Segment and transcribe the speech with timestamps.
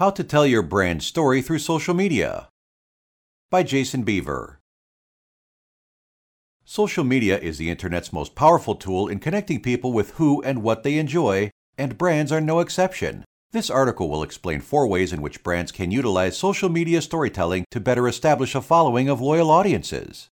[0.00, 2.48] How to Tell Your Brand Story Through Social Media
[3.50, 4.58] by Jason Beaver.
[6.64, 10.84] Social media is the internet's most powerful tool in connecting people with who and what
[10.84, 13.26] they enjoy, and brands are no exception.
[13.52, 17.78] This article will explain four ways in which brands can utilize social media storytelling to
[17.78, 20.30] better establish a following of loyal audiences.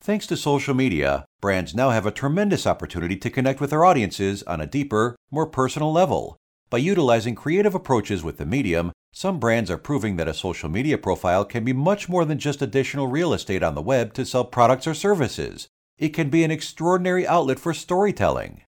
[0.00, 4.42] Thanks to social media, brands now have a tremendous opportunity to connect with their audiences
[4.44, 6.38] on a deeper, more personal level.
[6.72, 10.96] By utilizing creative approaches with the medium, some brands are proving that a social media
[10.96, 14.46] profile can be much more than just additional real estate on the web to sell
[14.46, 15.68] products or services.
[15.98, 18.62] It can be an extraordinary outlet for storytelling.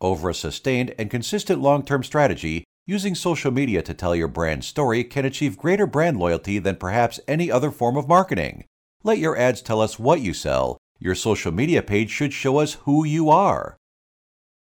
[0.00, 4.66] Over a sustained and consistent long term strategy, using social media to tell your brand's
[4.66, 8.64] story can achieve greater brand loyalty than perhaps any other form of marketing.
[9.04, 10.76] Let your ads tell us what you sell.
[10.98, 13.76] Your social media page should show us who you are.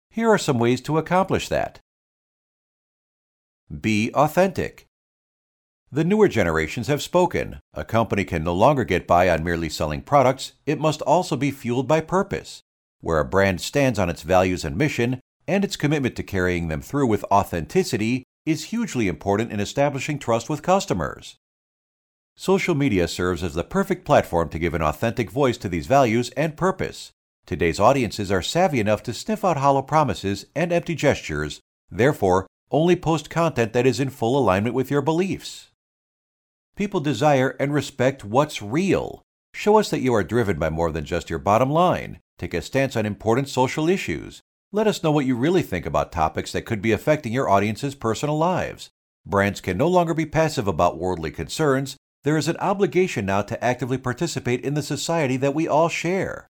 [0.08, 1.80] Here are some ways to accomplish that.
[3.70, 4.86] Be authentic.
[5.92, 7.60] The newer generations have spoken.
[7.72, 11.52] A company can no longer get by on merely selling products, it must also be
[11.52, 12.62] fueled by purpose.
[13.00, 16.80] Where a brand stands on its values and mission, and its commitment to carrying them
[16.80, 21.36] through with authenticity, is hugely important in establishing trust with customers.
[22.36, 26.30] Social media serves as the perfect platform to give an authentic voice to these values
[26.30, 27.12] and purpose.
[27.46, 32.96] Today's audiences are savvy enough to sniff out hollow promises and empty gestures, therefore, only
[32.96, 35.70] post content that is in full alignment with your beliefs.
[36.76, 39.22] People desire and respect what's real.
[39.52, 42.20] Show us that you are driven by more than just your bottom line.
[42.38, 44.40] Take a stance on important social issues.
[44.72, 47.94] Let us know what you really think about topics that could be affecting your audience's
[47.94, 48.90] personal lives.
[49.26, 51.96] Brands can no longer be passive about worldly concerns.
[52.22, 56.46] There is an obligation now to actively participate in the society that we all share.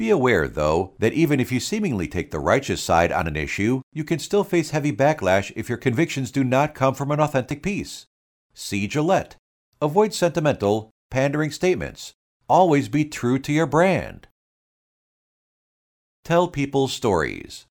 [0.00, 3.82] Be aware, though, that even if you seemingly take the righteous side on an issue,
[3.92, 7.62] you can still face heavy backlash if your convictions do not come from an authentic
[7.62, 8.06] piece.
[8.54, 9.36] See Gillette.
[9.82, 12.14] Avoid sentimental, pandering statements.
[12.48, 14.26] Always be true to your brand.
[16.24, 17.66] Tell people stories.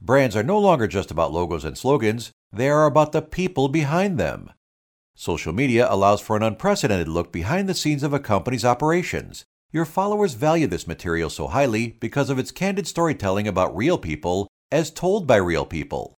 [0.00, 4.18] Brands are no longer just about logos and slogans, they are about the people behind
[4.20, 4.52] them.
[5.16, 9.44] Social media allows for an unprecedented look behind the scenes of a company's operations.
[9.74, 14.46] Your followers value this material so highly because of its candid storytelling about real people
[14.70, 16.14] as told by real people.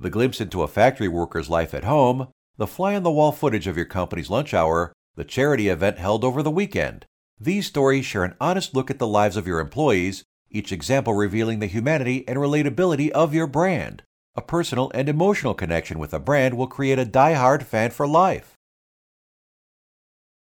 [0.00, 3.66] The glimpse into a factory worker's life at home, the fly on the wall footage
[3.66, 7.04] of your company's lunch hour, the charity event held over the weekend.
[7.38, 11.58] These stories share an honest look at the lives of your employees, each example revealing
[11.58, 14.02] the humanity and relatability of your brand.
[14.34, 18.54] A personal and emotional connection with a brand will create a die-hard fan for life.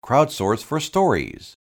[0.05, 1.55] Crowdsource for stories.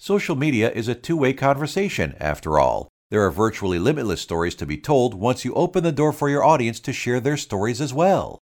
[0.00, 2.88] Social media is a two way conversation, after all.
[3.10, 6.44] There are virtually limitless stories to be told once you open the door for your
[6.44, 8.38] audience to share their stories as well.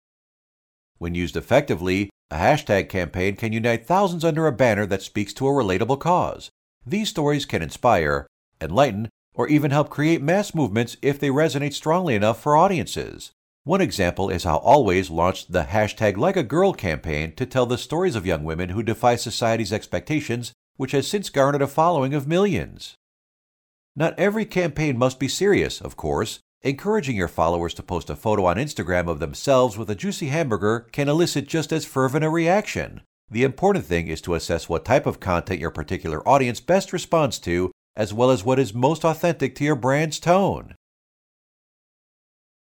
[0.97, 5.47] When used effectively, a hashtag campaign can unite thousands under a banner that speaks to
[5.47, 6.49] a relatable cause.
[6.85, 8.27] These stories can inspire,
[8.59, 13.31] enlighten, or even help create mass movements if they resonate strongly enough for audiences.
[13.63, 17.77] One example is how Always launched the hashtag Like a Girl campaign to tell the
[17.77, 22.28] stories of young women who defy society's expectations which has since garnered a following of
[22.28, 22.96] millions.
[23.96, 26.40] Not every campaign must be serious, of course.
[26.62, 30.88] Encouraging your followers to post a photo on Instagram of themselves with a juicy hamburger
[30.91, 33.02] can elicit just as fervent a reaction.
[33.30, 37.40] The important thing is to assess what type of content your particular audience best responds
[37.40, 40.75] to, as well as what is most authentic to your brand's tone.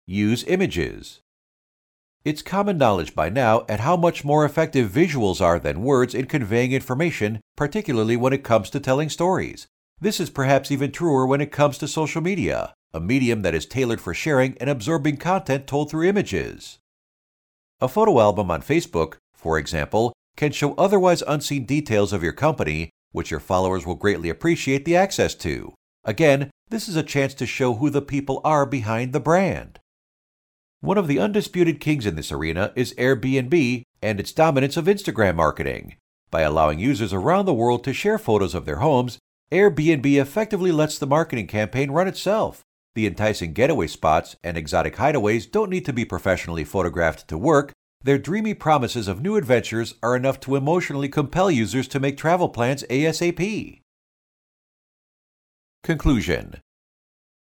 [0.06, 1.20] Use images.
[2.28, 6.26] It's common knowledge by now at how much more effective visuals are than words in
[6.26, 9.66] conveying information, particularly when it comes to telling stories.
[10.02, 13.66] This is perhaps even truer when it comes to social media, a medium that is
[13.66, 16.80] tailored for sharing and absorbing content told through images.
[17.80, 22.90] A photo album on Facebook, for example, can show otherwise unseen details of your company,
[23.14, 25.74] which your followers will greatly appreciate the access to.
[26.04, 29.80] Again, this is a chance to show who the people are behind the brand.
[30.82, 35.36] One of the undisputed kings in this arena is Airbnb and its dominance of Instagram
[35.36, 35.96] marketing.
[36.30, 39.18] By allowing users around the world to share photos of their homes,
[39.52, 42.62] Airbnb effectively lets the marketing campaign run itself.
[42.94, 47.72] The enticing getaway spots and exotic hideaways don't need to be professionally photographed to work.
[48.04, 52.50] Their dreamy promises of new adventures are enough to emotionally compel users to make travel
[52.50, 53.82] plans ASAP.
[55.84, 56.62] Conclusion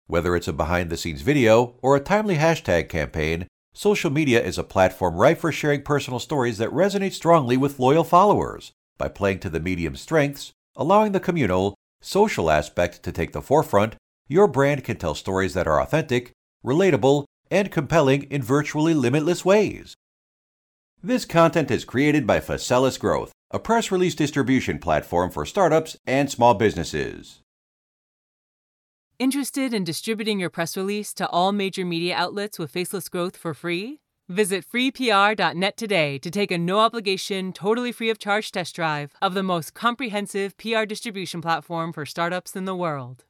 [0.06, 4.58] whether it's a behind the scenes video or a timely hashtag campaign, social media is
[4.58, 8.72] a platform ripe for sharing personal stories that resonate strongly with loyal followers.
[8.98, 13.96] By playing to the medium's strengths, allowing the communal, social aspect to take the forefront,
[14.28, 16.32] your brand can tell stories that are authentic,
[16.64, 19.94] relatable, and compelling in virtually limitless ways.
[21.02, 26.30] This content is created by Faselis Growth, a press release distribution platform for startups and
[26.30, 27.40] small businesses.
[29.22, 33.54] Interested in distributing your press release to all major media outlets with Faselis Growth for
[33.54, 34.00] free?
[34.28, 39.34] Visit freepr.net today to take a no obligation, totally free of charge test drive of
[39.34, 43.24] the most comprehensive PR distribution platform for startups in the world.